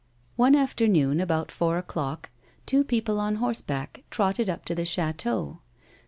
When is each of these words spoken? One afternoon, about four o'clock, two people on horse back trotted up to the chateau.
One 0.35 0.55
afternoon, 0.55 1.21
about 1.21 1.51
four 1.51 1.77
o'clock, 1.77 2.31
two 2.65 2.83
people 2.83 3.19
on 3.19 3.35
horse 3.35 3.61
back 3.61 4.03
trotted 4.09 4.49
up 4.49 4.65
to 4.65 4.73
the 4.73 4.83
chateau. 4.83 5.59